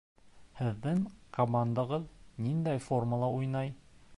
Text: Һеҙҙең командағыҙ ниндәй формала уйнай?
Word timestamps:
Һеҙҙең 0.61 1.03
командағыҙ 1.37 2.09
ниндәй 2.47 2.83
формала 2.87 3.31
уйнай? 3.39 3.75